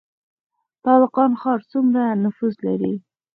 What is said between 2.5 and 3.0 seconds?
لري؟